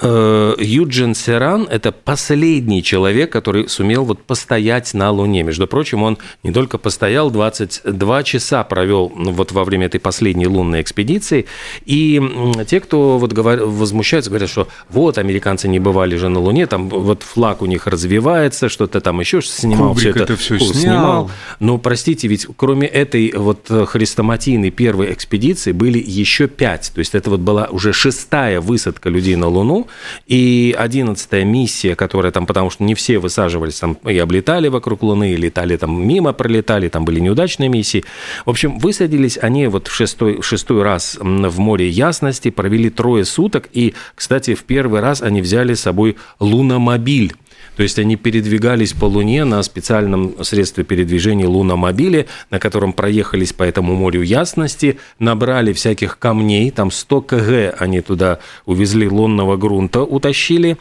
Юджин 0.00 1.14
Серан– 1.14 1.66
это 1.70 1.92
последний 1.92 2.82
человек, 2.82 3.32
который 3.32 3.68
сумел 3.68 4.04
вот 4.04 4.22
постоять 4.22 4.94
на 4.94 5.10
Луне. 5.10 5.42
Между 5.42 5.66
прочим, 5.66 6.02
он 6.02 6.18
не 6.42 6.52
только 6.52 6.78
постоял, 6.78 7.30
22 7.30 8.22
часа 8.22 8.62
провел 8.64 9.12
ну, 9.14 9.32
вот 9.32 9.52
во 9.52 9.64
время 9.64 9.86
этой 9.86 9.98
последней 9.98 10.46
лунной 10.46 10.82
экспедиции. 10.82 11.46
И 11.84 12.22
те, 12.66 12.80
кто 12.80 13.18
вот 13.18 13.32
говорят, 13.32 13.66
возмущаются, 13.66 14.30
говорят, 14.30 14.50
что 14.50 14.68
вот, 14.88 15.18
американцы 15.18 15.68
не 15.68 15.80
бывали 15.80 16.16
же 16.16 16.28
на 16.28 16.38
Луне, 16.40 16.66
там 16.66 16.88
вот 16.88 17.22
флаг 17.22 17.62
у 17.62 17.66
них 17.66 17.86
развивается, 17.86 18.68
что-то 18.68 19.00
там 19.00 19.18
еще 19.20 19.42
снимал. 19.42 19.88
Кубрик 19.88 20.00
все 20.00 20.10
это, 20.10 20.32
это 20.32 20.36
все 20.36 20.58
снял. 20.58 20.72
снимал. 20.72 21.30
Но, 21.58 21.78
простите, 21.78 22.28
ведь 22.28 22.46
кроме 22.56 22.86
этой 22.86 23.32
вот 23.36 23.66
хрестоматийной 23.68 24.70
первой 24.70 25.12
экспедиции 25.12 25.72
были 25.72 25.98
еще 25.98 26.46
пять. 26.46 26.92
То 26.94 27.00
есть 27.00 27.14
это 27.14 27.30
вот 27.30 27.40
была 27.40 27.66
уже 27.70 27.92
шестая 27.92 28.60
высадка 28.60 29.08
людей 29.08 29.34
на 29.34 29.48
Луну, 29.48 29.87
и 30.26 30.74
одиннадцатая 30.78 31.44
миссия, 31.44 31.94
которая 31.94 32.32
там, 32.32 32.46
потому 32.46 32.70
что 32.70 32.84
не 32.84 32.94
все 32.94 33.18
высаживались 33.18 33.78
там 33.78 33.94
и 34.06 34.16
облетали 34.18 34.68
вокруг 34.68 35.02
Луны, 35.02 35.32
и 35.32 35.36
летали 35.36 35.76
там 35.76 36.06
мимо, 36.06 36.32
пролетали, 36.32 36.88
там 36.88 37.04
были 37.04 37.20
неудачные 37.20 37.68
миссии. 37.68 38.04
В 38.44 38.50
общем, 38.50 38.78
высадились 38.78 39.38
они 39.40 39.66
вот 39.66 39.88
в 39.88 39.94
шестой, 39.94 40.42
шестой 40.42 40.82
раз 40.82 41.18
в 41.20 41.58
море 41.58 41.88
ясности, 41.88 42.50
провели 42.50 42.90
трое 42.90 43.24
суток, 43.24 43.68
и, 43.72 43.94
кстати, 44.14 44.54
в 44.54 44.64
первый 44.64 45.00
раз 45.00 45.22
они 45.22 45.40
взяли 45.40 45.74
с 45.74 45.80
собой 45.80 46.16
луномобиль. 46.40 47.34
То 47.78 47.84
есть 47.84 47.96
они 48.00 48.16
передвигались 48.16 48.92
по 48.92 49.04
Луне 49.04 49.44
на 49.44 49.62
специальном 49.62 50.42
средстве 50.42 50.82
передвижения 50.82 51.46
луномобиле, 51.46 52.26
на 52.50 52.58
котором 52.58 52.92
проехались 52.92 53.52
по 53.52 53.62
этому 53.62 53.94
морю 53.94 54.22
ясности, 54.22 54.98
набрали 55.20 55.72
всяких 55.72 56.18
камней, 56.18 56.72
там 56.72 56.90
100 56.90 57.20
кг 57.20 57.76
они 57.78 58.00
туда 58.00 58.40
увезли 58.66 59.08
лунного 59.08 59.56
грунта, 59.56 60.02
утащили, 60.02 60.76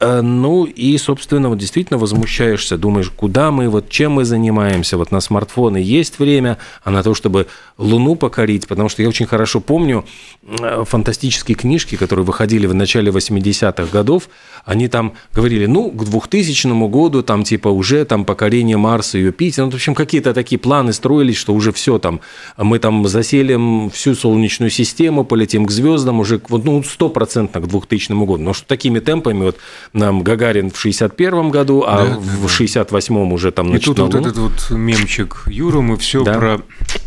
ну 0.00 0.64
и, 0.64 0.98
собственно, 0.98 1.48
вот 1.48 1.58
действительно 1.58 1.98
возмущаешься, 1.98 2.76
думаешь, 2.76 3.10
куда 3.10 3.52
мы, 3.52 3.68
вот 3.68 3.88
чем 3.88 4.12
мы 4.12 4.24
занимаемся, 4.24 4.96
вот 4.96 5.12
на 5.12 5.20
смартфоны 5.20 5.76
есть 5.76 6.18
время, 6.18 6.58
а 6.82 6.90
на 6.90 7.02
то, 7.02 7.14
чтобы 7.14 7.46
Луну 7.78 8.16
покорить, 8.16 8.66
потому 8.66 8.88
что 8.88 9.02
я 9.02 9.08
очень 9.08 9.26
хорошо 9.26 9.60
помню 9.60 10.04
э, 10.42 10.84
фантастические 10.84 11.54
книжки, 11.54 11.96
которые 11.96 12.24
выходили 12.24 12.66
в 12.66 12.74
начале 12.74 13.12
80-х 13.12 13.86
годов, 13.92 14.28
они 14.64 14.88
там 14.88 15.14
говорили, 15.32 15.66
ну, 15.66 15.90
к 15.90 16.04
2000 16.04 16.88
году 16.88 17.22
там 17.22 17.44
типа 17.44 17.68
уже 17.68 18.04
там 18.04 18.24
покорение 18.24 18.76
Марса 18.76 19.18
и 19.18 19.22
Юпитера, 19.22 19.66
ну, 19.66 19.70
в 19.70 19.74
общем, 19.74 19.94
какие-то 19.94 20.34
такие 20.34 20.58
планы 20.58 20.92
строились, 20.92 21.36
что 21.36 21.54
уже 21.54 21.72
все 21.72 21.98
там, 21.98 22.20
мы 22.56 22.80
там 22.80 23.06
заселим 23.06 23.90
всю 23.90 24.14
Солнечную 24.14 24.70
систему, 24.70 25.24
полетим 25.24 25.66
к 25.66 25.70
звездам 25.70 26.18
уже, 26.18 26.40
вот, 26.48 26.64
ну, 26.64 26.82
стопроцентно 26.82 27.60
к 27.60 27.68
2000 27.68 28.12
году, 28.24 28.42
но 28.42 28.52
что 28.52 28.66
такими 28.66 28.98
темпами 28.98 29.44
вот 29.44 29.58
нам 29.94 30.22
Гагарин 30.22 30.70
в 30.70 30.78
61 30.78 31.50
году, 31.50 31.84
а 31.86 32.04
да, 32.04 32.18
в 32.18 32.46
68-м 32.46 33.32
уже 33.32 33.52
там 33.52 33.74
И 33.74 33.78
тут 33.78 33.98
вот 33.98 34.14
этот 34.14 34.36
вот 34.36 34.70
мемчик 34.70 35.44
Юра, 35.46 35.80
мы 35.80 35.96
все 35.96 36.22
да. 36.22 36.34
про... 36.34 36.60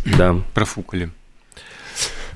да. 0.06 0.36
профукали. 0.53 1.12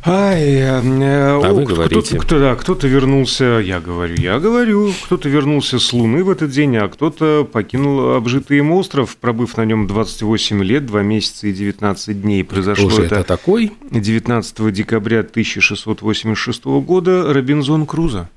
Ай, 0.03 0.55
э, 0.55 0.79
а 0.79 1.53
вы 1.53 1.63
говорите. 1.63 2.01
Кто-то, 2.01 2.17
кто, 2.17 2.39
да, 2.39 2.55
кто-то 2.55 2.87
вернулся, 2.87 3.61
я 3.63 3.79
говорю, 3.79 4.15
я 4.15 4.39
говорю, 4.39 4.91
кто-то 5.03 5.29
вернулся 5.29 5.77
с 5.77 5.93
Луны 5.93 6.23
в 6.23 6.29
этот 6.31 6.49
день, 6.49 6.75
а 6.77 6.87
кто-то 6.87 7.47
покинул 7.49 8.15
обжитый 8.15 8.57
им 8.57 8.71
остров, 8.71 9.15
пробыв 9.17 9.57
на 9.57 9.65
нем 9.65 9.85
28 9.85 10.63
лет, 10.63 10.87
2 10.87 11.03
месяца 11.03 11.47
и 11.47 11.53
19 11.53 12.19
дней. 12.19 12.43
Произошло 12.43 12.89
Кто 12.89 13.03
это, 13.03 13.15
это 13.15 13.23
такой? 13.23 13.73
19 13.91 14.73
декабря 14.73 15.19
1686 15.19 16.65
года 16.65 17.31
Робинзон 17.31 17.85
Крузо. 17.85 18.27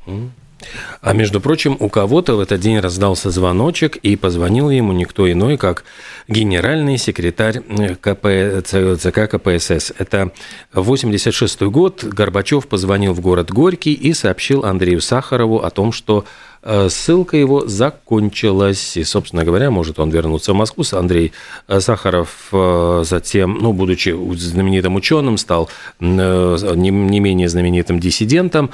А 1.00 1.12
между 1.12 1.40
прочим, 1.40 1.76
у 1.80 1.88
кого-то 1.88 2.36
в 2.36 2.40
этот 2.40 2.60
день 2.60 2.78
раздался 2.78 3.30
звоночек, 3.30 3.96
и 3.96 4.16
позвонил 4.16 4.70
ему 4.70 4.92
никто 4.92 5.30
иной, 5.30 5.56
как 5.56 5.84
генеральный 6.28 6.98
секретарь 6.98 7.60
КП, 8.00 8.66
ЦК 8.66 9.30
КПСС. 9.30 9.92
Это 9.98 10.32
86 10.72 11.62
год. 11.62 12.04
Горбачев 12.04 12.66
позвонил 12.66 13.12
в 13.12 13.20
город 13.20 13.50
Горький 13.50 13.92
и 13.92 14.14
сообщил 14.14 14.64
Андрею 14.64 15.00
Сахарову 15.00 15.58
о 15.58 15.70
том, 15.70 15.92
что 15.92 16.24
Э, 16.24 16.53
ссылка 16.88 17.36
его 17.36 17.66
закончилась, 17.66 18.96
и, 18.96 19.04
собственно 19.04 19.44
говоря, 19.44 19.70
может 19.70 19.98
он 19.98 20.10
вернуться 20.10 20.52
в 20.52 20.56
Москву. 20.56 20.84
Андрей 20.92 21.32
э, 21.68 21.80
Сахаров 21.80 22.48
э, 22.52 23.02
затем, 23.04 23.58
ну, 23.60 23.72
будучи 23.72 24.14
знаменитым 24.36 24.94
ученым, 24.94 25.36
стал 25.36 25.68
не 26.00 27.20
менее 27.20 27.48
знаменитым 27.48 28.00
диссидентом, 28.00 28.70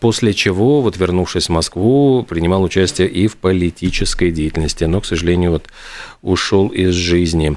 после 0.00 0.32
чего, 0.32 0.80
вот 0.80 0.96
вернувшись 0.96 1.46
в 1.46 1.52
Москву, 1.52 2.24
принимал 2.28 2.62
участие 2.62 3.08
и 3.08 3.26
в 3.26 3.36
политической 3.36 4.30
деятельности, 4.30 4.84
но, 4.84 5.00
к 5.00 5.06
сожалению, 5.06 5.52
вот 5.52 5.68
ушел 6.22 6.68
из 6.68 6.94
жизни. 6.94 7.56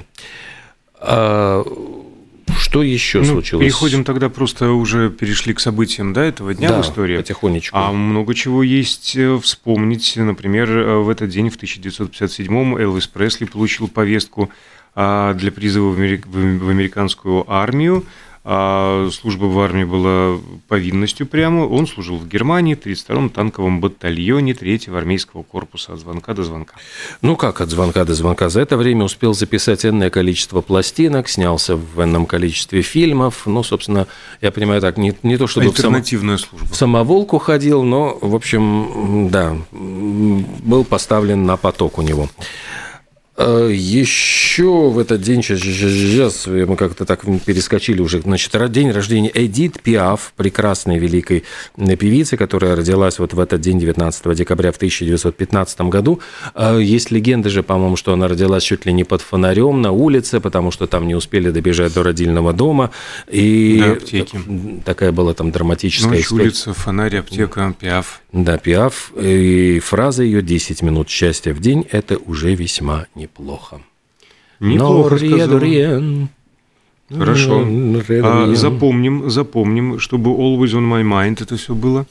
Что 2.58 2.82
еще 2.82 3.18
ну, 3.18 3.24
случилось? 3.24 3.64
Переходим 3.64 4.04
тогда 4.04 4.28
просто 4.28 4.70
уже 4.70 5.10
перешли 5.10 5.54
к 5.54 5.60
событиям 5.60 6.12
да, 6.12 6.24
этого 6.24 6.54
дня 6.54 6.70
да, 6.70 6.82
в 6.82 6.84
истории. 6.84 7.16
потихонечку. 7.16 7.76
А 7.76 7.92
много 7.92 8.34
чего 8.34 8.62
есть 8.62 9.16
э, 9.16 9.38
вспомнить. 9.38 10.14
Например, 10.16 10.70
э, 10.70 10.96
в 10.98 11.08
этот 11.08 11.30
день, 11.30 11.50
в 11.50 11.56
1957-м, 11.56 12.76
Элвис 12.76 13.06
Пресли 13.06 13.44
получил 13.44 13.88
повестку 13.88 14.50
а, 14.94 15.34
для 15.34 15.52
призыва 15.52 15.90
в 15.90 15.98
американскую 15.98 17.50
армию. 17.50 18.04
А 18.42 19.08
служба 19.12 19.44
в 19.44 19.60
армии 19.60 19.84
была 19.84 20.40
повинностью 20.66 21.26
прямо. 21.26 21.66
Он 21.66 21.86
служил 21.86 22.16
в 22.16 22.26
Германии, 22.26 22.74
в 22.74 22.78
32-м 22.78 23.28
танковом 23.28 23.80
батальоне 23.80 24.52
3-го 24.52 24.96
армейского 24.96 25.42
корпуса 25.42 25.92
от 25.92 26.00
звонка 26.00 26.32
до 26.32 26.42
звонка. 26.42 26.74
Ну 27.20 27.36
как 27.36 27.60
от 27.60 27.68
звонка 27.68 28.04
до 28.06 28.14
звонка? 28.14 28.48
За 28.48 28.62
это 28.62 28.78
время 28.78 29.04
успел 29.04 29.34
записать 29.34 29.84
энное 29.84 30.08
количество 30.08 30.62
пластинок, 30.62 31.28
снялся 31.28 31.76
в 31.76 32.02
энном 32.02 32.24
количестве 32.24 32.80
фильмов. 32.80 33.42
Ну, 33.44 33.62
собственно, 33.62 34.06
я 34.40 34.50
понимаю 34.50 34.80
так, 34.80 34.96
не, 34.96 35.14
не 35.22 35.36
то 35.36 35.46
чтобы 35.46 35.66
Альтернативная 35.66 36.38
в, 36.38 36.40
само, 36.40 36.50
служба. 36.50 36.72
в 36.72 36.76
самоволку 36.76 37.38
ходил, 37.38 37.82
но, 37.82 38.16
в 38.22 38.34
общем, 38.34 39.28
да, 39.30 39.54
был 39.70 40.84
поставлен 40.84 41.44
на 41.44 41.58
поток 41.58 41.98
у 41.98 42.02
него. 42.02 42.30
Э, 43.40 43.70
Еще 43.72 44.90
в 44.90 44.98
этот 44.98 45.22
день, 45.22 45.42
сейчас, 45.42 46.46
мы 46.46 46.76
как-то 46.76 47.06
так 47.06 47.24
перескочили 47.46 48.02
уже, 48.02 48.20
значит, 48.20 48.52
день 48.70 48.90
рождения 48.90 49.30
Эдит 49.32 49.80
Пиаф, 49.80 50.34
прекрасной 50.36 50.98
великой 50.98 51.44
певицы, 51.76 52.36
которая 52.36 52.76
родилась 52.76 53.18
вот 53.18 53.32
в 53.32 53.40
этот 53.40 53.62
день, 53.62 53.80
19 53.80 54.34
декабря 54.34 54.72
в 54.72 54.76
1915 54.76 55.80
году. 55.82 56.20
Э, 56.54 56.78
есть 56.82 57.10
легенда 57.10 57.48
же, 57.48 57.62
по-моему, 57.62 57.96
что 57.96 58.12
она 58.12 58.28
родилась 58.28 58.62
чуть 58.62 58.84
ли 58.84 58.92
не 58.92 59.04
под 59.04 59.22
фонарем 59.22 59.80
на 59.80 59.90
улице, 59.92 60.40
потому 60.40 60.70
что 60.70 60.86
там 60.86 61.06
не 61.06 61.14
успели 61.14 61.50
добежать 61.50 61.94
до 61.94 62.02
родильного 62.02 62.52
дома. 62.52 62.90
И 63.30 63.78
да, 63.80 63.92
аптеки. 63.92 64.38
такая 64.84 65.12
была 65.12 65.32
там 65.32 65.50
драматическая 65.50 66.10
Ночь, 66.10 66.24
история. 66.24 66.44
улица, 66.44 66.74
фонарь, 66.74 67.16
аптека, 67.16 67.74
Пиаф. 67.80 68.20
Да, 68.32 68.58
Пиаф. 68.58 69.12
И 69.18 69.80
фраза 69.80 70.22
ее 70.22 70.40
«10 70.42 70.84
минут 70.84 71.08
счастья 71.08 71.54
в 71.54 71.60
день»– 71.60 71.86
это 71.90 72.18
уже 72.18 72.54
весьма 72.54 73.06
неплохо. 73.14 73.29
Неплохо 74.60 75.14
Но 77.08 77.18
Хорошо. 77.18 77.66
А, 78.22 78.54
запомним, 78.54 79.30
запомним, 79.30 79.98
чтобы 79.98 80.30
always 80.30 80.72
on 80.74 80.88
my 80.88 81.02
mind 81.02 81.42
это 81.42 81.56
все 81.56 81.74
было. 81.74 82.06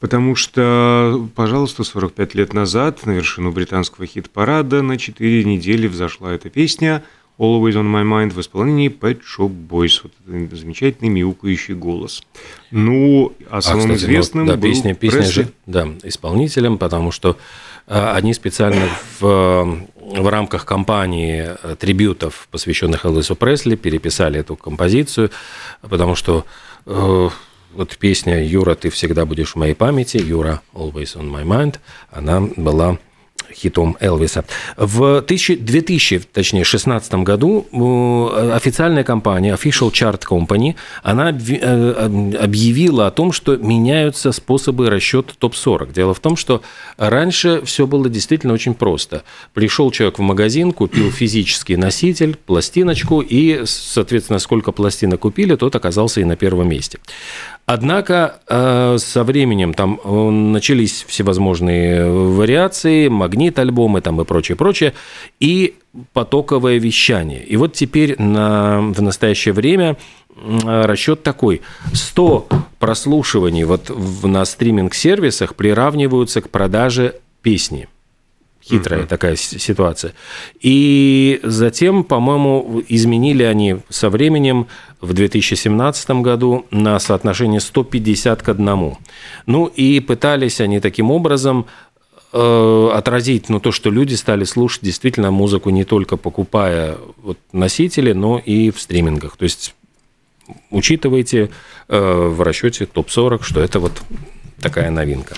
Потому 0.00 0.34
что, 0.34 1.28
пожалуйста, 1.34 1.82
45 1.82 2.34
лет 2.34 2.52
назад 2.52 3.06
на 3.06 3.12
вершину 3.12 3.52
британского 3.52 4.06
хит-парада 4.06 4.82
на 4.82 4.98
4 4.98 5.44
недели 5.44 5.86
взошла 5.86 6.34
эта 6.34 6.50
песня 6.50 7.02
Always 7.38 7.72
on 7.72 7.90
my 7.90 8.04
mind 8.04 8.32
в 8.32 8.40
исполнении 8.40 8.88
Pet 8.88 9.20
Shop 9.22 9.50
Boys. 9.50 10.00
Вот 10.04 10.12
этот 10.28 10.56
замечательный 10.56 11.08
мяукающий 11.08 11.74
голос. 11.74 12.22
Ну, 12.70 13.32
а, 13.50 13.58
а 13.58 13.60
самым 13.62 13.80
кстати, 13.80 14.02
известным 14.02 14.44
ну, 14.44 14.52
да, 14.52 14.56
был 14.56 14.68
песня, 14.68 14.94
песня 14.94 15.22
же, 15.22 15.48
да, 15.66 15.88
исполнителем, 16.04 16.78
потому 16.78 17.10
что 17.10 17.30
а, 17.30 17.36
они 17.86 18.32
специально 18.34 18.88
в, 19.20 19.86
в 19.96 20.28
рамках 20.28 20.64
кампании 20.64 21.50
э, 21.62 21.76
трибютов, 21.76 22.48
посвященных 22.50 23.04
Элвису 23.04 23.36
Пресли, 23.36 23.76
переписали 23.76 24.40
эту 24.40 24.56
композицию, 24.56 25.30
потому 25.82 26.14
что 26.14 26.46
э, 26.86 27.28
вот 27.74 27.96
песня 27.96 28.44
«Юра, 28.44 28.74
ты 28.74 28.88
всегда 28.90 29.26
будешь 29.26 29.52
в 29.52 29.56
моей 29.56 29.74
памяти», 29.74 30.18
«Юра, 30.18 30.62
always 30.72 31.16
on 31.16 31.30
my 31.30 31.44
mind», 31.44 31.76
она 32.10 32.40
была 32.40 32.98
хитом 33.54 33.96
Элвиса. 34.00 34.44
В 34.76 35.22
2000, 35.22 36.22
точнее, 36.32 36.64
16 36.64 37.14
году 37.14 37.66
э, 37.72 38.52
официальная 38.54 39.04
компания 39.04 39.54
Official 39.54 39.90
Chart 39.90 40.20
Company, 40.20 40.74
она 41.02 41.30
э, 41.30 42.32
объявила 42.40 43.06
о 43.06 43.10
том, 43.10 43.32
что 43.32 43.56
меняются 43.56 44.32
способы 44.32 44.90
расчета 44.90 45.32
топ-40. 45.38 45.92
Дело 45.92 46.14
в 46.14 46.20
том, 46.20 46.36
что 46.36 46.62
раньше 46.96 47.62
все 47.64 47.86
было 47.86 48.08
действительно 48.08 48.52
очень 48.52 48.74
просто. 48.74 49.22
Пришел 49.52 49.90
человек 49.90 50.18
в 50.18 50.22
магазин, 50.22 50.72
купил 50.72 51.10
физический 51.10 51.76
носитель, 51.76 52.36
пластиночку, 52.36 53.20
и, 53.20 53.62
соответственно, 53.64 54.38
сколько 54.38 54.72
пластинок 54.72 55.20
купили, 55.20 55.56
тот 55.56 55.74
оказался 55.76 56.20
и 56.20 56.24
на 56.24 56.36
первом 56.36 56.68
месте. 56.68 56.98
Однако 57.66 58.40
э, 58.46 58.96
со 58.98 59.24
временем 59.24 59.72
там 59.72 59.98
э, 60.04 60.30
начались 60.30 61.04
всевозможные 61.08 62.10
вариации, 62.10 63.08
магнит-альбомы 63.08 64.02
там 64.02 64.20
и 64.20 64.24
прочее, 64.24 64.56
прочее, 64.56 64.92
и 65.40 65.76
потоковое 66.12 66.78
вещание. 66.78 67.42
И 67.42 67.56
вот 67.56 67.72
теперь 67.72 68.20
на, 68.20 68.80
в 68.80 69.00
настоящее 69.00 69.54
время 69.54 69.96
расчет 70.36 71.22
такой. 71.22 71.62
100 71.92 72.48
прослушиваний 72.78 73.64
вот 73.64 73.88
в, 73.88 74.26
на 74.26 74.44
стриминг-сервисах 74.44 75.54
приравниваются 75.54 76.42
к 76.42 76.50
продаже 76.50 77.14
песни. 77.40 77.88
Хитрая 78.66 79.02
uh-huh. 79.02 79.06
такая 79.06 79.36
ситуация. 79.36 80.14
И 80.60 81.38
затем, 81.42 82.02
по-моему, 82.02 82.82
изменили 82.88 83.42
они 83.42 83.76
со 83.90 84.08
временем 84.08 84.68
в 85.02 85.12
2017 85.12 86.10
году 86.22 86.64
на 86.70 86.98
соотношение 86.98 87.60
150 87.60 88.42
к 88.42 88.48
1. 88.48 88.96
Ну 89.46 89.66
и 89.66 90.00
пытались 90.00 90.62
они 90.62 90.80
таким 90.80 91.10
образом 91.10 91.66
э, 92.32 92.90
отразить 92.94 93.50
ну, 93.50 93.60
то, 93.60 93.70
что 93.70 93.90
люди 93.90 94.14
стали 94.14 94.44
слушать 94.44 94.82
действительно 94.82 95.30
музыку 95.30 95.68
не 95.68 95.84
только 95.84 96.16
покупая 96.16 96.96
вот, 97.22 97.38
носители, 97.52 98.12
но 98.12 98.38
и 98.38 98.70
в 98.70 98.80
стримингах. 98.80 99.36
То 99.36 99.42
есть 99.42 99.74
учитывайте 100.70 101.50
э, 101.88 102.28
в 102.28 102.40
расчете 102.40 102.86
топ-40, 102.86 103.42
что 103.42 103.60
это 103.60 103.78
вот 103.78 104.00
такая 104.60 104.90
новинка. 104.90 105.34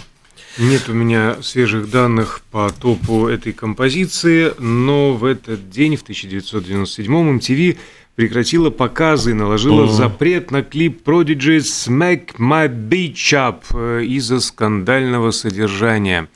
Нет 0.58 0.88
у 0.88 0.94
меня 0.94 1.36
свежих 1.42 1.90
данных 1.90 2.40
по 2.50 2.70
топу 2.70 3.26
этой 3.26 3.52
композиции, 3.52 4.52
но 4.58 5.12
в 5.12 5.24
этот 5.26 5.68
день, 5.68 5.96
в 5.96 6.04
1997-м, 6.04 7.38
MTV 7.38 7.76
прекратила 8.14 8.70
показы 8.70 9.32
и 9.32 9.34
наложила 9.34 9.84
mm. 9.84 9.88
запрет 9.88 10.50
на 10.50 10.62
клип 10.62 11.06
Prodigy 11.06 11.58
«Smack 11.58 12.36
My 12.38 12.68
Beach 12.68 13.34
Up» 13.34 14.02
из-за 14.02 14.40
скандального 14.40 15.30
содержания. 15.30 16.28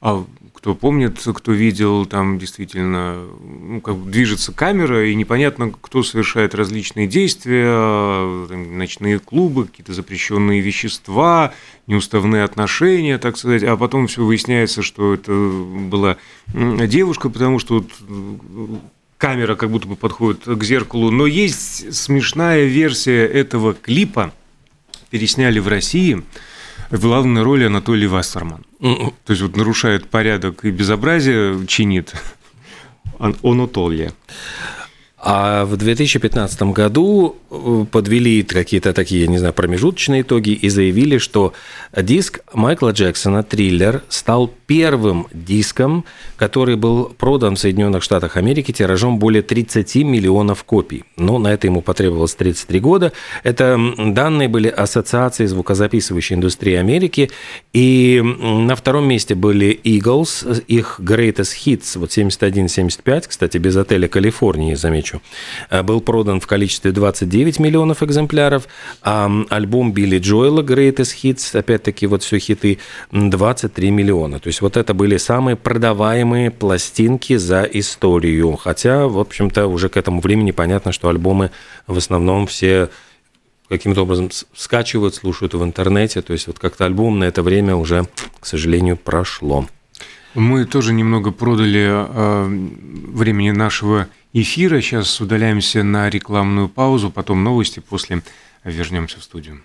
А 0.00 0.24
кто 0.66 0.74
помнит, 0.74 1.20
кто 1.24 1.52
видел, 1.52 2.06
там 2.06 2.40
действительно 2.40 3.22
ну, 3.40 3.80
как 3.80 4.10
движется 4.10 4.50
камера, 4.50 5.08
и 5.08 5.14
непонятно, 5.14 5.70
кто 5.70 6.02
совершает 6.02 6.56
различные 6.56 7.06
действия, 7.06 8.48
там, 8.48 8.76
ночные 8.76 9.20
клубы, 9.20 9.66
какие-то 9.66 9.92
запрещенные 9.92 10.60
вещества, 10.60 11.54
неуставные 11.86 12.42
отношения, 12.42 13.16
так 13.18 13.36
сказать, 13.36 13.62
а 13.62 13.76
потом 13.76 14.08
все 14.08 14.24
выясняется, 14.24 14.82
что 14.82 15.14
это 15.14 15.30
была 15.30 16.16
девушка, 16.52 17.30
потому 17.30 17.60
что 17.60 17.74
вот 17.74 18.80
камера 19.18 19.54
как 19.54 19.70
будто 19.70 19.86
бы 19.86 19.94
подходит 19.94 20.46
к 20.46 20.64
зеркалу, 20.64 21.12
но 21.12 21.28
есть 21.28 21.94
смешная 21.94 22.64
версия 22.64 23.24
этого 23.24 23.72
клипа, 23.72 24.34
пересняли 25.10 25.60
в 25.60 25.68
России– 25.68 26.24
в 26.90 27.00
главной 27.00 27.42
роли 27.42 27.64
Анатолий 27.64 28.06
Вассерман. 28.06 28.64
То 28.80 29.30
есть 29.30 29.42
вот 29.42 29.56
нарушает 29.56 30.08
порядок 30.08 30.64
и 30.64 30.70
безобразие 30.70 31.66
чинит 31.66 32.12
Анатолия. 33.18 34.12
А 35.28 35.64
в 35.64 35.76
2015 35.76 36.62
году 36.72 37.34
э, 37.50 37.84
подвели 37.90 38.44
какие-то 38.44 38.92
такие, 38.92 39.22
я 39.22 39.26
не 39.26 39.38
знаю, 39.38 39.52
промежуточные 39.52 40.22
итоги 40.22 40.50
и 40.50 40.68
заявили, 40.68 41.18
что 41.18 41.52
диск 41.96 42.42
Майкла 42.52 42.90
Джексона 42.90 43.42
«Триллер» 43.42 44.04
стал 44.08 44.52
первым 44.66 45.26
диском, 45.32 46.04
который 46.36 46.76
был 46.76 47.06
продан 47.06 47.56
в 47.56 47.58
Соединенных 47.58 48.02
Штатах 48.02 48.36
Америки 48.36 48.72
тиражом 48.72 49.18
более 49.18 49.42
30 49.42 49.96
миллионов 49.96 50.62
копий. 50.62 51.02
Но 51.16 51.38
на 51.38 51.48
это 51.48 51.66
ему 51.66 51.80
потребовалось 51.80 52.34
33 52.34 52.80
года. 52.80 53.12
Это 53.42 53.80
данные 53.98 54.48
были 54.48 54.68
Ассоциации 54.68 55.46
звукозаписывающей 55.46 56.36
индустрии 56.36 56.74
Америки. 56.74 57.30
И 57.72 58.22
на 58.22 58.76
втором 58.76 59.08
месте 59.08 59.34
были 59.34 59.78
Eagles, 59.82 60.64
их 60.68 61.00
Greatest 61.00 61.56
Hits, 61.64 61.98
вот 61.98 62.10
71-75, 62.10 63.24
кстати, 63.28 63.58
без 63.58 63.76
отеля 63.76 64.08
Калифорнии, 64.08 64.74
замечу, 64.74 65.15
э, 65.70 65.82
был 65.82 66.00
продан 66.00 66.40
в 66.40 66.46
количестве 66.46 66.92
29 66.92 67.58
миллионов 67.58 68.02
экземпляров, 68.02 68.68
а 69.02 69.30
альбом 69.50 69.92
Билли 69.92 70.18
Джоэла 70.18 70.62
Greatest 70.62 71.14
Hits, 71.22 71.58
опять-таки 71.58 72.06
вот 72.06 72.22
все 72.22 72.38
хиты, 72.38 72.78
23 73.12 73.90
миллиона. 73.90 74.38
То 74.40 74.48
есть 74.48 74.60
вот 74.60 74.76
это 74.76 74.94
были 74.94 75.16
самые 75.16 75.56
продаваемые 75.56 76.50
пластинки 76.50 77.36
за 77.36 77.62
историю. 77.62 78.56
Хотя, 78.56 79.06
в 79.06 79.18
общем-то, 79.18 79.66
уже 79.66 79.88
к 79.88 79.96
этому 79.96 80.20
времени 80.20 80.50
понятно, 80.50 80.92
что 80.92 81.08
альбомы 81.08 81.50
в 81.86 81.96
основном 81.96 82.46
все 82.46 82.88
каким-то 83.68 84.02
образом 84.02 84.30
скачивают, 84.54 85.14
слушают 85.14 85.54
в 85.54 85.62
интернете. 85.62 86.22
То 86.22 86.32
есть 86.32 86.46
вот 86.46 86.58
как-то 86.58 86.84
альбом 86.84 87.18
на 87.18 87.24
это 87.24 87.42
время 87.42 87.76
уже, 87.76 88.06
к 88.40 88.46
сожалению, 88.46 88.96
прошло. 88.96 89.66
Мы 90.36 90.66
тоже 90.66 90.92
немного 90.92 91.32
продали 91.32 91.86
э, 91.88 92.46
времени 92.46 93.52
нашего 93.52 94.06
эфира. 94.34 94.82
Сейчас 94.82 95.18
удаляемся 95.18 95.82
на 95.82 96.10
рекламную 96.10 96.68
паузу, 96.68 97.10
потом 97.10 97.42
новости, 97.42 97.80
после 97.80 98.22
вернемся 98.62 99.18
в 99.18 99.24
студию. 99.24 99.62